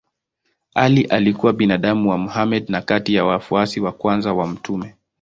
Ali 0.75 1.03
alikuwa 1.03 1.53
binamu 1.53 2.09
wa 2.09 2.17
Mohammed 2.17 2.69
na 2.69 2.81
kati 2.81 3.13
ya 3.15 3.25
wafuasi 3.25 3.79
wa 3.79 3.91
kwanza 3.91 4.33
wa 4.33 4.47
mtume. 4.47 4.95